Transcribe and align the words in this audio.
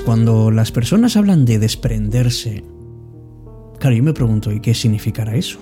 Cuando 0.00 0.50
las 0.50 0.72
personas 0.72 1.16
hablan 1.16 1.44
de 1.44 1.58
desprenderse, 1.58 2.64
claro, 3.78 3.94
yo 3.94 4.02
me 4.02 4.14
pregunto, 4.14 4.50
¿y 4.50 4.60
qué 4.60 4.74
significará 4.74 5.34
eso? 5.34 5.58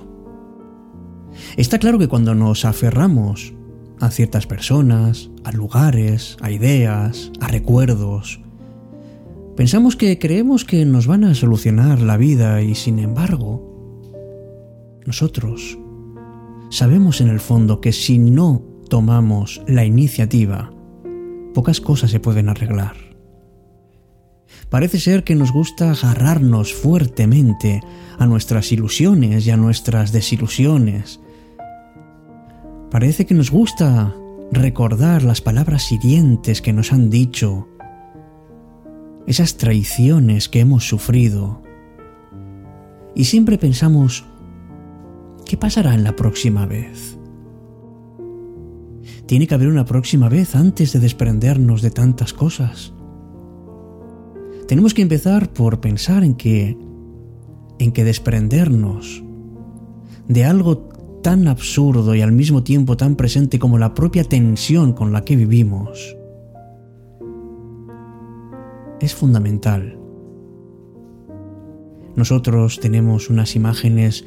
Está 1.56 1.78
claro 1.78 1.98
que 1.98 2.06
cuando 2.06 2.34
nos 2.34 2.64
aferramos 2.64 3.52
a 3.98 4.10
ciertas 4.10 4.46
personas, 4.46 5.30
a 5.42 5.52
lugares, 5.52 6.36
a 6.40 6.50
ideas, 6.50 7.32
a 7.40 7.48
recuerdos, 7.48 8.40
pensamos 9.56 9.96
que 9.96 10.18
creemos 10.18 10.64
que 10.64 10.84
nos 10.84 11.06
van 11.06 11.24
a 11.24 11.34
solucionar 11.34 12.00
la 12.00 12.16
vida 12.16 12.62
y 12.62 12.76
sin 12.76 12.98
embargo, 13.00 14.12
nosotros 15.06 15.78
sabemos 16.70 17.20
en 17.20 17.28
el 17.28 17.40
fondo 17.40 17.80
que 17.80 17.92
si 17.92 18.18
no 18.18 18.62
tomamos 18.88 19.60
la 19.66 19.84
iniciativa, 19.84 20.72
pocas 21.52 21.80
cosas 21.80 22.10
se 22.10 22.20
pueden 22.20 22.48
arreglar. 22.48 23.09
Parece 24.68 25.00
ser 25.00 25.24
que 25.24 25.34
nos 25.34 25.52
gusta 25.52 25.90
agarrarnos 25.90 26.72
fuertemente 26.74 27.82
a 28.18 28.26
nuestras 28.26 28.70
ilusiones 28.72 29.46
y 29.46 29.50
a 29.50 29.56
nuestras 29.56 30.12
desilusiones. 30.12 31.20
Parece 32.90 33.26
que 33.26 33.34
nos 33.34 33.50
gusta 33.50 34.14
recordar 34.52 35.22
las 35.22 35.40
palabras 35.40 35.90
hirientes 35.92 36.60
que 36.60 36.72
nos 36.72 36.92
han 36.92 37.10
dicho, 37.10 37.68
esas 39.26 39.56
traiciones 39.56 40.48
que 40.48 40.60
hemos 40.60 40.88
sufrido. 40.88 41.62
Y 43.14 43.24
siempre 43.24 43.58
pensamos, 43.58 44.24
¿qué 45.46 45.56
pasará 45.56 45.94
en 45.94 46.04
la 46.04 46.16
próxima 46.16 46.66
vez? 46.66 47.16
Tiene 49.26 49.46
que 49.46 49.54
haber 49.54 49.68
una 49.68 49.84
próxima 49.84 50.28
vez 50.28 50.56
antes 50.56 50.92
de 50.92 50.98
desprendernos 50.98 51.82
de 51.82 51.90
tantas 51.90 52.32
cosas. 52.32 52.92
Tenemos 54.70 54.94
que 54.94 55.02
empezar 55.02 55.52
por 55.52 55.80
pensar 55.80 56.22
en 56.22 56.34
que 56.36 56.78
en 57.80 57.90
que 57.90 58.04
desprendernos 58.04 59.20
de 60.28 60.44
algo 60.44 60.88
tan 61.24 61.48
absurdo 61.48 62.14
y 62.14 62.20
al 62.20 62.30
mismo 62.30 62.62
tiempo 62.62 62.96
tan 62.96 63.16
presente 63.16 63.58
como 63.58 63.78
la 63.78 63.94
propia 63.94 64.22
tensión 64.22 64.92
con 64.92 65.12
la 65.12 65.24
que 65.24 65.34
vivimos 65.34 66.16
es 69.00 69.12
fundamental. 69.12 69.98
Nosotros 72.14 72.78
tenemos 72.78 73.28
unas 73.28 73.56
imágenes 73.56 74.24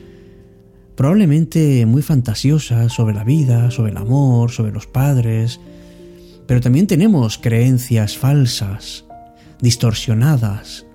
probablemente 0.96 1.86
muy 1.86 2.02
fantasiosas 2.02 2.92
sobre 2.92 3.16
la 3.16 3.24
vida, 3.24 3.72
sobre 3.72 3.92
el 3.92 3.98
amor, 3.98 4.52
sobre 4.52 4.74
los 4.74 4.88
padres, 4.88 5.62
pero 6.48 6.60
también 6.60 6.86
tenemos 6.86 7.38
creencias 7.38 8.18
falsas, 8.18 9.06
distorsionadas, 9.64 10.86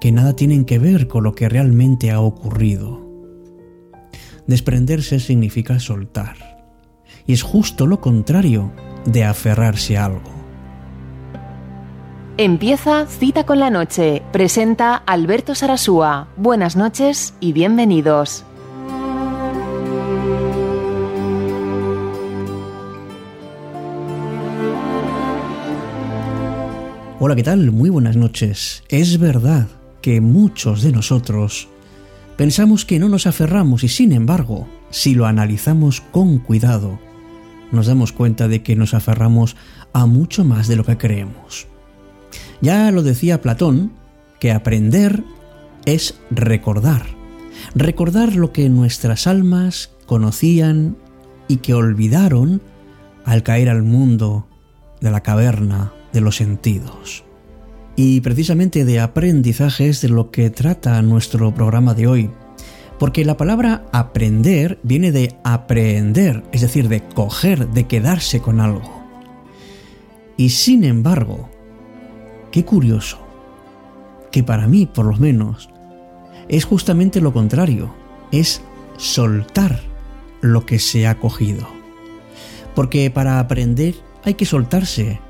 que 0.00 0.10
nada 0.10 0.34
tienen 0.34 0.64
que 0.64 0.80
ver 0.80 1.06
con 1.06 1.22
lo 1.22 1.36
que 1.36 1.48
realmente 1.48 2.10
ha 2.10 2.18
ocurrido. 2.18 3.06
Desprenderse 4.48 5.20
significa 5.20 5.78
soltar, 5.78 6.36
y 7.24 7.34
es 7.34 7.44
justo 7.44 7.86
lo 7.86 8.00
contrario 8.00 8.72
de 9.04 9.22
aferrarse 9.22 9.96
a 9.96 10.06
algo. 10.06 10.34
Empieza 12.36 13.06
Cita 13.06 13.46
con 13.46 13.60
la 13.60 13.70
Noche. 13.70 14.22
Presenta 14.32 14.96
Alberto 14.96 15.54
Sarasúa. 15.54 16.26
Buenas 16.36 16.74
noches 16.74 17.32
y 17.38 17.52
bienvenidos. 17.52 18.44
Hola, 27.18 27.34
¿qué 27.34 27.42
tal? 27.42 27.72
Muy 27.72 27.88
buenas 27.88 28.14
noches. 28.14 28.82
Es 28.90 29.18
verdad 29.18 29.68
que 30.02 30.20
muchos 30.20 30.82
de 30.82 30.92
nosotros 30.92 31.66
pensamos 32.36 32.84
que 32.84 32.98
no 32.98 33.08
nos 33.08 33.26
aferramos 33.26 33.84
y 33.84 33.88
sin 33.88 34.12
embargo, 34.12 34.68
si 34.90 35.14
lo 35.14 35.24
analizamos 35.24 36.02
con 36.02 36.38
cuidado, 36.40 36.98
nos 37.72 37.86
damos 37.86 38.12
cuenta 38.12 38.48
de 38.48 38.62
que 38.62 38.76
nos 38.76 38.92
aferramos 38.92 39.56
a 39.94 40.04
mucho 40.04 40.44
más 40.44 40.68
de 40.68 40.76
lo 40.76 40.84
que 40.84 40.98
creemos. 40.98 41.66
Ya 42.60 42.90
lo 42.90 43.02
decía 43.02 43.40
Platón, 43.40 43.92
que 44.38 44.52
aprender 44.52 45.24
es 45.86 46.20
recordar. 46.30 47.06
Recordar 47.74 48.36
lo 48.36 48.52
que 48.52 48.68
nuestras 48.68 49.26
almas 49.26 49.90
conocían 50.04 50.98
y 51.48 51.56
que 51.58 51.72
olvidaron 51.72 52.60
al 53.24 53.42
caer 53.42 53.70
al 53.70 53.84
mundo 53.84 54.46
de 55.00 55.10
la 55.10 55.22
caverna 55.22 55.94
de 56.16 56.22
los 56.22 56.36
sentidos. 56.36 57.24
Y 57.94 58.22
precisamente 58.22 58.86
de 58.86 59.00
aprendizaje 59.00 59.88
es 59.88 60.00
de 60.00 60.08
lo 60.08 60.30
que 60.30 60.48
trata 60.48 61.00
nuestro 61.02 61.54
programa 61.54 61.92
de 61.92 62.06
hoy. 62.06 62.30
Porque 62.98 63.24
la 63.26 63.36
palabra 63.36 63.84
aprender 63.92 64.78
viene 64.82 65.12
de 65.12 65.36
aprender, 65.44 66.42
es 66.52 66.62
decir, 66.62 66.88
de 66.88 67.02
coger, 67.04 67.68
de 67.68 67.84
quedarse 67.84 68.40
con 68.40 68.60
algo. 68.60 69.04
Y 70.38 70.48
sin 70.50 70.84
embargo, 70.84 71.50
qué 72.50 72.64
curioso, 72.64 73.18
que 74.32 74.42
para 74.42 74.66
mí, 74.66 74.86
por 74.86 75.04
lo 75.04 75.16
menos, 75.18 75.68
es 76.48 76.64
justamente 76.64 77.20
lo 77.20 77.34
contrario, 77.34 77.94
es 78.32 78.62
soltar 78.96 79.82
lo 80.40 80.64
que 80.64 80.78
se 80.78 81.06
ha 81.06 81.18
cogido. 81.18 81.68
Porque 82.74 83.10
para 83.10 83.38
aprender 83.38 83.94
hay 84.24 84.34
que 84.34 84.46
soltarse, 84.46 85.20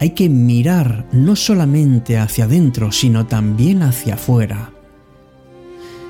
hay 0.00 0.10
que 0.10 0.28
mirar 0.28 1.06
no 1.12 1.36
solamente 1.36 2.18
hacia 2.18 2.44
adentro, 2.44 2.92
sino 2.92 3.26
también 3.26 3.82
hacia 3.82 4.14
afuera. 4.14 4.72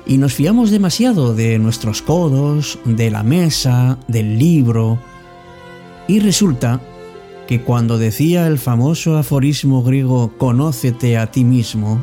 Y 0.05 0.17
nos 0.17 0.33
fiamos 0.33 0.71
demasiado 0.71 1.33
de 1.33 1.57
nuestros 1.57 2.01
codos, 2.01 2.79
de 2.85 3.09
la 3.09 3.23
mesa, 3.23 3.97
del 4.07 4.37
libro, 4.37 4.99
y 6.07 6.19
resulta 6.19 6.81
que 7.47 7.61
cuando 7.61 7.97
decía 7.97 8.47
el 8.47 8.59
famoso 8.59 9.17
aforismo 9.17 9.83
griego 9.83 10.33
conócete 10.37 11.17
a 11.17 11.31
ti 11.31 11.43
mismo, 11.43 11.99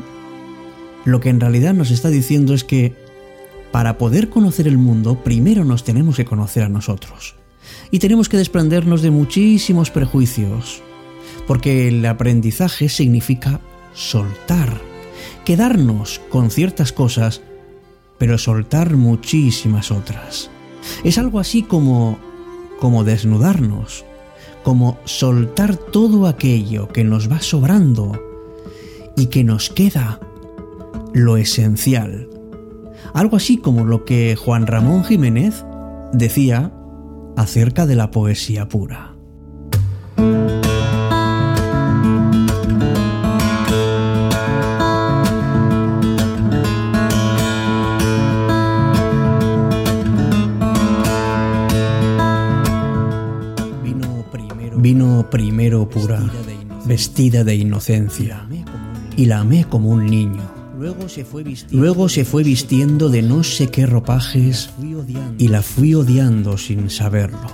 lo 1.04 1.20
que 1.20 1.30
en 1.30 1.40
realidad 1.40 1.74
nos 1.74 1.90
está 1.90 2.08
diciendo 2.08 2.54
es 2.54 2.64
que 2.64 2.94
para 3.70 3.98
poder 3.98 4.28
conocer 4.28 4.68
el 4.68 4.78
mundo, 4.78 5.22
primero 5.22 5.64
nos 5.64 5.84
tenemos 5.84 6.16
que 6.16 6.24
conocer 6.24 6.64
a 6.64 6.68
nosotros. 6.68 7.36
Y 7.90 7.98
tenemos 8.00 8.28
que 8.28 8.36
desprendernos 8.36 9.02
de 9.02 9.10
muchísimos 9.10 9.90
prejuicios, 9.90 10.82
porque 11.46 11.88
el 11.88 12.04
aprendizaje 12.06 12.88
significa 12.88 13.60
soltar, 13.94 14.80
quedarnos 15.44 16.20
con 16.30 16.50
ciertas 16.50 16.92
cosas, 16.92 17.42
pero 18.18 18.38
soltar 18.38 18.96
muchísimas 18.96 19.90
otras. 19.90 20.50
Es 21.04 21.18
algo 21.18 21.38
así 21.40 21.62
como 21.62 22.18
como 22.82 23.04
desnudarnos, 23.04 24.04
como 24.64 24.98
soltar 25.04 25.76
todo 25.76 26.26
aquello 26.26 26.88
que 26.88 27.04
nos 27.04 27.30
va 27.30 27.40
sobrando 27.40 28.20
y 29.16 29.26
que 29.26 29.44
nos 29.44 29.70
queda 29.70 30.18
lo 31.14 31.36
esencial. 31.36 32.28
Algo 33.14 33.36
así 33.36 33.58
como 33.58 33.84
lo 33.84 34.04
que 34.04 34.34
Juan 34.34 34.66
Ramón 34.66 35.04
Jiménez 35.04 35.64
decía 36.12 36.72
acerca 37.36 37.86
de 37.86 37.94
la 37.94 38.10
poesía 38.10 38.68
pura. 38.68 39.11
Vestida 56.92 57.42
de 57.42 57.54
inocencia, 57.54 58.46
y 59.16 59.24
la 59.24 59.38
amé 59.38 59.64
como 59.64 59.88
un 59.88 60.04
niño. 60.04 60.42
Luego 60.78 61.08
se 61.08 61.24
fue 62.26 62.42
vistiendo 62.42 63.08
de 63.08 63.22
no 63.22 63.42
sé 63.42 63.68
qué 63.68 63.86
ropajes 63.86 64.68
y 65.38 65.48
la 65.48 65.62
fui 65.62 65.94
odiando 65.94 66.58
sin 66.58 66.90
saberlo. 66.90 67.48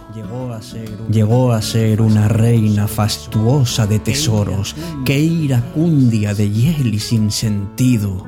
Llegó 1.09 1.53
a 1.53 1.63
ser 1.63 2.03
una 2.03 2.27
reina 2.27 2.89
fastuosa 2.89 3.87
de 3.87 4.01
tesoros, 4.01 4.75
que 5.05 5.21
iracundia 5.21 6.35
de 6.35 6.51
hiel 6.51 6.93
y 6.93 6.99
sin 6.99 7.31
sentido. 7.31 8.27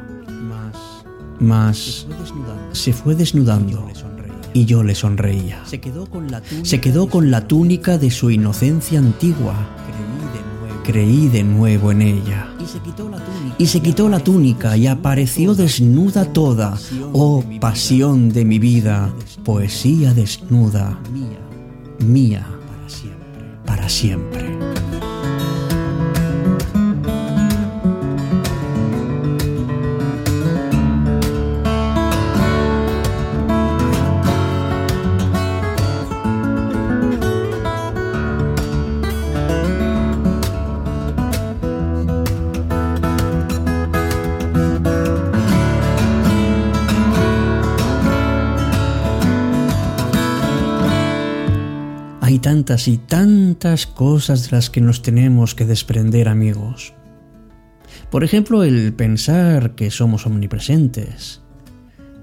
Mas 1.40 2.06
se 2.70 2.92
fue 2.92 3.16
desnudando 3.16 3.90
y 4.52 4.64
yo 4.64 4.82
le 4.82 4.94
sonreía. 4.94 5.62
Se 5.64 5.80
quedó 5.80 6.06
con 7.08 7.30
la 7.30 7.48
túnica, 7.48 7.98
de 7.98 8.10
su 8.10 8.30
inocencia 8.30 8.98
antigua. 8.98 9.54
Creí 10.84 11.28
de 11.28 11.42
nuevo 11.42 11.92
en 11.92 12.02
ella. 12.02 12.48
Y 13.58 13.66
se 13.66 13.80
quitó 13.80 14.08
la 14.08 14.20
túnica 14.20 14.76
y 14.76 14.86
apareció 14.86 15.54
desnuda 15.54 16.24
toda. 16.32 16.78
Oh 17.12 17.44
pasión 17.60 18.30
de 18.30 18.44
mi 18.44 18.58
vida, 18.58 19.12
poesía 19.44 20.14
desnuda, 20.14 20.98
mía, 21.98 22.46
para 23.66 23.88
siempre. 23.88 24.59
Y 52.70 52.98
tantas 52.98 53.86
cosas 53.86 54.44
de 54.44 54.56
las 54.56 54.70
que 54.70 54.80
nos 54.80 55.02
tenemos 55.02 55.56
que 55.56 55.66
desprender, 55.66 56.28
amigos. 56.28 56.94
Por 58.10 58.22
ejemplo, 58.22 58.62
el 58.62 58.92
pensar 58.92 59.74
que 59.74 59.90
somos 59.90 60.24
omnipresentes, 60.24 61.40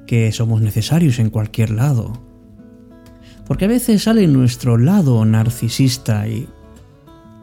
que 0.05 0.31
somos 0.31 0.61
necesarios 0.61 1.19
en 1.19 1.29
cualquier 1.29 1.71
lado. 1.71 2.23
Porque 3.45 3.65
a 3.65 3.67
veces 3.67 4.03
sale 4.03 4.25
nuestro 4.27 4.77
lado 4.77 5.25
narcisista 5.25 6.27
y, 6.29 6.47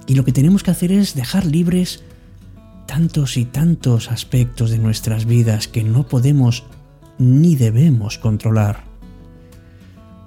y 0.07 0.15
lo 0.15 0.25
que 0.25 0.33
tenemos 0.33 0.63
que 0.63 0.71
hacer 0.71 0.91
es 0.91 1.15
dejar 1.15 1.45
libres 1.45 2.03
tantos 2.87 3.37
y 3.37 3.45
tantos 3.45 4.11
aspectos 4.11 4.71
de 4.71 4.79
nuestras 4.79 5.27
vidas 5.27 5.69
que 5.69 5.85
no 5.85 6.09
podemos 6.09 6.65
ni 7.19 7.55
debemos 7.57 8.19
controlar. 8.19 8.94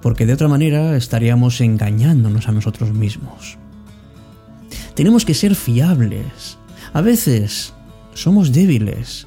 Porque 0.00 0.26
de 0.26 0.32
otra 0.32 0.48
manera 0.48 0.96
estaríamos 0.96 1.60
engañándonos 1.60 2.48
a 2.48 2.52
nosotros 2.52 2.92
mismos. 2.92 3.58
Tenemos 4.94 5.24
que 5.24 5.34
ser 5.34 5.54
fiables. 5.54 6.58
A 6.92 7.00
veces 7.00 7.74
somos 8.14 8.52
débiles. 8.52 9.26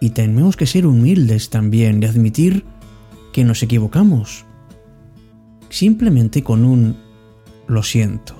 Y 0.00 0.10
tenemos 0.10 0.56
que 0.56 0.66
ser 0.66 0.86
humildes 0.86 1.50
también 1.50 2.02
y 2.02 2.06
admitir 2.06 2.64
que 3.32 3.44
nos 3.44 3.62
equivocamos. 3.62 4.44
Simplemente 5.70 6.42
con 6.42 6.64
un 6.64 6.96
lo 7.66 7.82
siento. 7.82 8.34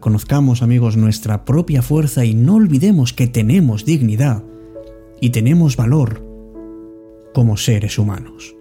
Conozcamos, 0.00 0.62
amigos, 0.62 0.96
nuestra 0.96 1.44
propia 1.44 1.80
fuerza 1.80 2.24
y 2.24 2.34
no 2.34 2.56
olvidemos 2.56 3.12
que 3.12 3.26
tenemos 3.26 3.84
dignidad 3.84 4.42
y 5.20 5.30
tenemos 5.30 5.76
valor 5.76 6.22
como 7.32 7.56
seres 7.56 7.98
humanos. 7.98 8.54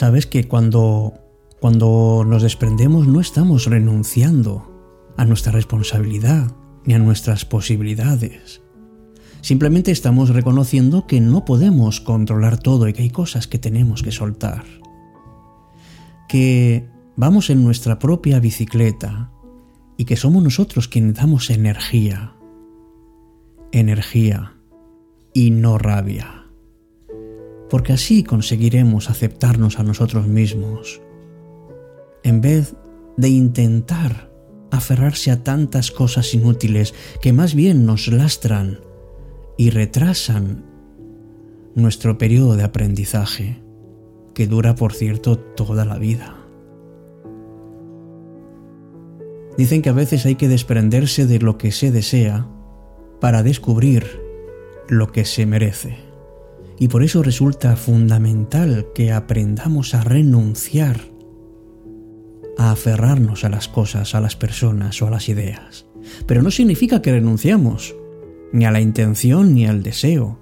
Sabes 0.00 0.26
que 0.26 0.48
cuando, 0.48 1.12
cuando 1.60 2.24
nos 2.26 2.42
desprendemos 2.42 3.06
no 3.06 3.20
estamos 3.20 3.66
renunciando 3.66 5.12
a 5.18 5.26
nuestra 5.26 5.52
responsabilidad 5.52 6.52
ni 6.86 6.94
a 6.94 6.98
nuestras 6.98 7.44
posibilidades. 7.44 8.62
Simplemente 9.42 9.90
estamos 9.90 10.30
reconociendo 10.30 11.06
que 11.06 11.20
no 11.20 11.44
podemos 11.44 12.00
controlar 12.00 12.56
todo 12.56 12.88
y 12.88 12.94
que 12.94 13.02
hay 13.02 13.10
cosas 13.10 13.46
que 13.46 13.58
tenemos 13.58 14.02
que 14.02 14.10
soltar. 14.10 14.64
Que 16.30 16.88
vamos 17.16 17.50
en 17.50 17.62
nuestra 17.62 17.98
propia 17.98 18.40
bicicleta 18.40 19.30
y 19.98 20.06
que 20.06 20.16
somos 20.16 20.42
nosotros 20.42 20.88
quienes 20.88 21.16
damos 21.16 21.50
energía. 21.50 22.32
Energía 23.70 24.54
y 25.34 25.50
no 25.50 25.76
rabia 25.76 26.39
porque 27.70 27.92
así 27.92 28.24
conseguiremos 28.24 29.08
aceptarnos 29.08 29.78
a 29.78 29.84
nosotros 29.84 30.26
mismos, 30.26 31.00
en 32.24 32.40
vez 32.40 32.74
de 33.16 33.28
intentar 33.28 34.30
aferrarse 34.70 35.30
a 35.30 35.42
tantas 35.42 35.90
cosas 35.90 36.34
inútiles 36.34 36.94
que 37.22 37.32
más 37.32 37.54
bien 37.54 37.86
nos 37.86 38.08
lastran 38.08 38.80
y 39.56 39.70
retrasan 39.70 40.64
nuestro 41.74 42.18
periodo 42.18 42.56
de 42.56 42.64
aprendizaje, 42.64 43.62
que 44.34 44.46
dura, 44.46 44.74
por 44.74 44.92
cierto, 44.92 45.38
toda 45.38 45.84
la 45.84 45.98
vida. 45.98 46.36
Dicen 49.56 49.82
que 49.82 49.90
a 49.90 49.94
veces 49.94 50.26
hay 50.26 50.36
que 50.36 50.48
desprenderse 50.48 51.26
de 51.26 51.38
lo 51.38 51.58
que 51.58 51.70
se 51.70 51.92
desea 51.92 52.48
para 53.20 53.42
descubrir 53.42 54.20
lo 54.88 55.12
que 55.12 55.24
se 55.24 55.46
merece. 55.46 56.09
Y 56.80 56.88
por 56.88 57.04
eso 57.04 57.22
resulta 57.22 57.76
fundamental 57.76 58.88
que 58.94 59.12
aprendamos 59.12 59.94
a 59.94 60.00
renunciar 60.00 60.98
a 62.56 62.72
aferrarnos 62.72 63.44
a 63.44 63.48
las 63.48 63.68
cosas, 63.68 64.14
a 64.14 64.20
las 64.20 64.34
personas 64.34 65.00
o 65.00 65.06
a 65.06 65.10
las 65.10 65.28
ideas. 65.28 65.86
Pero 66.26 66.42
no 66.42 66.50
significa 66.50 67.00
que 67.00 67.12
renunciamos, 67.12 67.94
ni 68.52 68.64
a 68.64 68.70
la 68.70 68.80
intención 68.80 69.54
ni 69.54 69.66
al 69.66 69.82
deseo. 69.82 70.38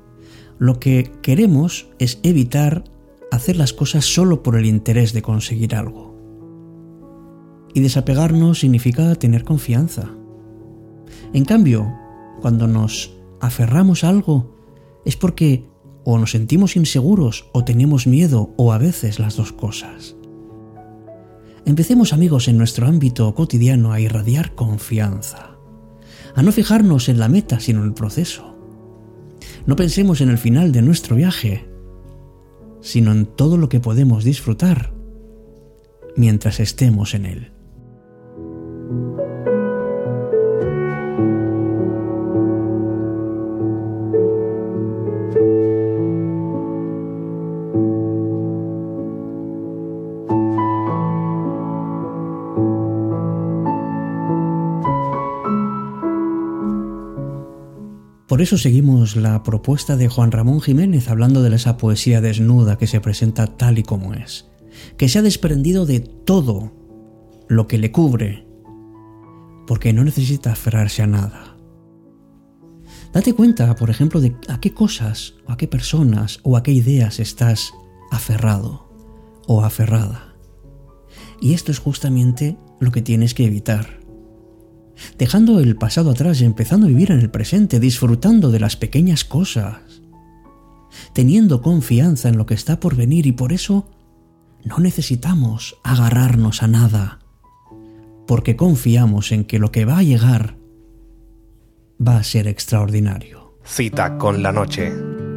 Lo 0.59 0.81
que 0.81 1.13
queremos 1.23 1.89
es 1.99 2.19
evitar 2.23 2.85
hacer 3.31 3.57
las 3.57 3.73
cosas 3.73 4.05
solo 4.05 4.43
por 4.43 4.57
el 4.57 4.67
interés 4.67 5.13
de 5.13 5.23
conseguir 5.23 5.75
algo. 5.75 6.17
Y 7.75 7.81
desapegarnos 7.81 8.61
significa 8.61 9.15
tener 9.15 9.45
confianza. 9.45 10.11
En 11.33 11.45
cambio, 11.45 11.93
cuando 12.41 12.67
nos 12.67 13.17
aferramos 13.41 14.03
a 14.03 14.09
algo, 14.09 14.57
es 15.05 15.17
porque 15.17 15.65
o 16.11 16.17
nos 16.17 16.31
sentimos 16.31 16.75
inseguros 16.75 17.51
o 17.53 17.65
tenemos 17.65 18.07
miedo 18.07 18.55
o 18.57 18.73
a 18.73 18.79
veces 18.79 19.19
las 19.19 19.37
dos 19.37 19.53
cosas. 19.53 20.17
Empecemos 21.67 22.15
amigos 22.15 22.49
en 22.49 22.57
nuestro 22.57 22.87
ámbito 22.87 23.35
cotidiano 23.35 23.93
a 23.93 24.01
irradiar 24.01 24.55
confianza, 24.55 25.59
a 26.35 26.43
no 26.43 26.51
fijarnos 26.51 27.11
en 27.11 27.19
la 27.19 27.29
meta 27.29 27.61
sino 27.61 27.81
en 27.81 27.89
el 27.89 27.93
proceso. 27.93 28.57
No 29.67 29.77
pensemos 29.77 30.23
en 30.23 30.31
el 30.31 30.39
final 30.39 30.73
de 30.73 30.81
nuestro 30.81 31.15
viaje, 31.15 31.69
sino 32.81 33.13
en 33.13 33.27
todo 33.27 33.59
lo 33.59 33.69
que 33.69 33.81
podemos 33.81 34.25
disfrutar 34.25 34.95
mientras 36.17 36.59
estemos 36.59 37.13
en 37.13 37.27
él. 37.27 37.53
Por 58.39 58.45
eso 58.45 58.57
seguimos 58.57 59.17
la 59.17 59.43
propuesta 59.43 59.97
de 59.97 60.07
Juan 60.07 60.31
Ramón 60.31 60.61
Jiménez 60.61 61.09
hablando 61.09 61.43
de 61.43 61.53
esa 61.57 61.77
poesía 61.77 62.21
desnuda 62.21 62.79
que 62.79 62.87
se 62.87 63.01
presenta 63.01 63.49
tal 63.49 63.81
y 63.81 63.83
como 63.83 64.15
es, 64.15 64.47
que 64.97 65.09
se 65.09 65.19
ha 65.19 65.23
desprendido 65.23 65.87
de 65.87 65.99
todo 65.99 66.73
lo 67.49 67.67
que 67.67 67.79
le 67.79 67.91
cubre, 67.91 68.47
porque 69.67 69.93
no 69.93 70.05
necesita 70.05 70.53
aferrarse 70.53 71.03
a 71.03 71.09
nada. 71.09 71.57
Date 73.13 73.33
cuenta, 73.33 73.75
por 73.75 73.91
ejemplo, 73.91 74.21
de 74.21 74.37
a 74.47 74.61
qué 74.61 74.73
cosas, 74.73 75.35
o 75.49 75.51
a 75.51 75.57
qué 75.57 75.67
personas, 75.67 76.39
o 76.45 76.57
a 76.57 76.63
qué 76.63 76.71
ideas 76.71 77.19
estás 77.19 77.73
aferrado 78.13 78.89
o 79.49 79.65
aferrada. 79.65 80.37
Y 81.41 81.55
esto 81.55 81.73
es 81.73 81.81
justamente 81.81 82.57
lo 82.79 82.93
que 82.93 83.03
tienes 83.03 83.35
que 83.35 83.47
evitar 83.47 83.99
dejando 85.19 85.61
el 85.61 85.77
pasado 85.77 86.11
atrás 86.11 86.41
y 86.41 86.45
empezando 86.45 86.87
a 86.87 86.89
vivir 86.89 87.11
en 87.11 87.21
el 87.21 87.31
presente, 87.31 87.81
disfrutando 87.81 88.51
de 88.51 88.61
las 88.61 88.77
pequeñas 88.77 89.25
cosas, 89.25 89.79
teniendo 91.13 91.63
confianza 91.63 92.29
en 92.29 92.37
lo 92.37 92.47
que 92.47 92.55
está 92.55 92.81
por 92.81 92.97
venir 92.97 93.27
y 93.27 93.33
por 93.33 93.53
eso 93.53 93.89
no 94.65 94.79
necesitamos 94.79 95.77
agarrarnos 95.85 96.63
a 96.63 96.69
nada, 96.69 97.21
porque 98.27 98.57
confiamos 98.57 99.33
en 99.33 99.45
que 99.45 99.59
lo 99.59 99.73
que 99.73 99.85
va 99.85 99.99
a 99.99 100.03
llegar 100.03 100.57
va 102.07 102.19
a 102.19 102.25
ser 102.25 102.47
extraordinario. 102.47 103.59
Cita 103.65 104.19
con 104.19 104.43
la 104.43 104.53
noche. 104.53 105.28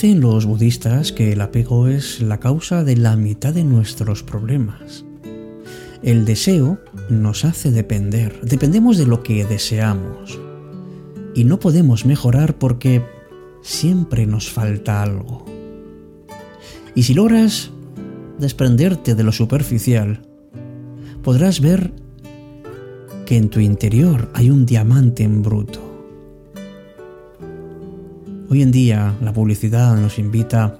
Dicen 0.00 0.20
los 0.20 0.46
budistas 0.46 1.10
que 1.10 1.32
el 1.32 1.40
apego 1.40 1.88
es 1.88 2.22
la 2.22 2.38
causa 2.38 2.84
de 2.84 2.96
la 2.96 3.16
mitad 3.16 3.52
de 3.52 3.64
nuestros 3.64 4.22
problemas. 4.22 5.04
El 6.04 6.24
deseo 6.24 6.78
nos 7.10 7.44
hace 7.44 7.72
depender, 7.72 8.40
dependemos 8.42 8.96
de 8.96 9.06
lo 9.06 9.24
que 9.24 9.44
deseamos. 9.44 10.38
Y 11.34 11.42
no 11.42 11.58
podemos 11.58 12.06
mejorar 12.06 12.58
porque 12.58 13.04
siempre 13.60 14.24
nos 14.24 14.48
falta 14.48 15.02
algo. 15.02 15.44
Y 16.94 17.02
si 17.02 17.14
logras 17.14 17.72
desprenderte 18.38 19.16
de 19.16 19.24
lo 19.24 19.32
superficial, 19.32 20.22
podrás 21.24 21.60
ver 21.60 21.92
que 23.26 23.36
en 23.36 23.48
tu 23.48 23.58
interior 23.58 24.30
hay 24.32 24.48
un 24.48 24.64
diamante 24.64 25.24
en 25.24 25.42
bruto 25.42 25.87
Hoy 28.50 28.62
en 28.62 28.70
día 28.70 29.14
la 29.20 29.34
publicidad 29.34 29.94
nos 29.96 30.18
invita 30.18 30.78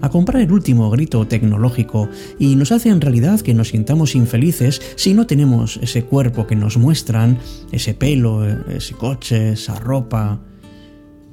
a 0.00 0.08
comprar 0.08 0.40
el 0.40 0.52
último 0.52 0.88
grito 0.88 1.26
tecnológico 1.26 2.08
y 2.38 2.54
nos 2.54 2.70
hace 2.70 2.90
en 2.90 3.00
realidad 3.00 3.40
que 3.40 3.54
nos 3.54 3.70
sintamos 3.70 4.14
infelices 4.14 4.80
si 4.94 5.14
no 5.14 5.26
tenemos 5.26 5.80
ese 5.82 6.04
cuerpo 6.04 6.46
que 6.46 6.54
nos 6.54 6.76
muestran, 6.76 7.38
ese 7.72 7.94
pelo, 7.94 8.46
ese 8.68 8.94
coche, 8.94 9.54
esa 9.54 9.74
ropa. 9.80 10.40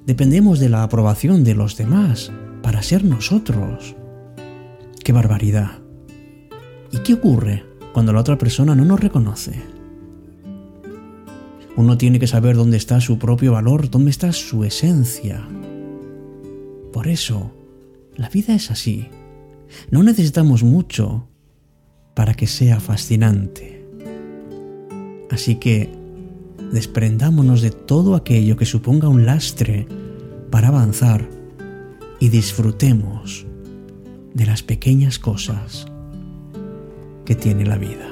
Dependemos 0.08 0.60
de 0.60 0.70
la 0.70 0.82
aprobación 0.82 1.44
de 1.44 1.54
los 1.54 1.78
demás 1.78 2.32
para 2.64 2.82
ser 2.82 3.04
nosotros. 3.04 3.96
¡Qué 5.04 5.12
barbaridad! 5.12 5.80
¿Y 6.92 6.98
qué 7.00 7.14
ocurre 7.14 7.64
cuando 7.94 8.12
la 8.12 8.22
otra 8.22 8.40
persona 8.40 8.74
no 8.74 8.86
nos 8.86 9.00
reconoce? 9.00 9.62
Uno 11.78 11.96
tiene 11.96 12.20
que 12.20 12.28
saber 12.28 12.56
dónde 12.56 12.78
está 12.78 13.00
su 13.02 13.20
propio 13.20 13.52
valor, 13.52 13.92
dónde 13.92 14.10
está 14.10 14.32
su 14.32 14.64
esencia. 14.64 15.48
Por 16.96 17.10
eso, 17.10 17.52
la 18.16 18.30
vida 18.30 18.56
es 18.56 18.72
así. 18.72 19.10
No 19.92 20.02
necesitamos 20.02 20.64
mucho 20.64 21.28
para 22.14 22.36
que 22.36 22.48
sea 22.48 22.80
fascinante. 22.80 23.86
Así 25.30 25.56
que 25.56 25.90
desprendámonos 26.72 27.62
de 27.62 27.72
todo 27.72 28.16
aquello 28.16 28.56
que 28.56 28.66
suponga 28.66 29.10
un 29.10 29.26
lastre 29.26 29.86
para 30.50 30.70
avanzar 30.70 31.30
y 32.22 32.30
disfrutemos 32.30 33.46
de 34.34 34.46
las 34.46 34.64
pequeñas 34.64 35.20
cosas 35.20 35.88
que 37.26 37.36
tiene 37.36 37.66
la 37.66 37.78
vida. 37.78 38.08